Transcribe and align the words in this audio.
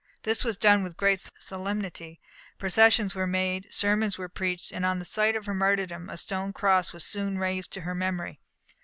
This 0.23 0.43
was 0.43 0.57
done 0.57 0.81
with 0.81 0.97
great 0.97 1.19
solemnity; 1.37 2.19
processions 2.57 3.13
were 3.13 3.27
made, 3.27 3.67
sermons 3.71 4.17
were 4.17 4.29
preached, 4.29 4.71
and 4.71 4.83
on 4.83 4.97
the 4.97 5.05
site 5.05 5.35
of 5.35 5.45
her 5.45 5.53
martyrdom 5.53 6.09
a 6.09 6.17
stone 6.17 6.53
cross 6.53 6.91
was 6.91 7.05
soon 7.05 7.37
raised 7.37 7.69
to 7.73 7.81
her 7.81 7.93
memory. 7.93 8.39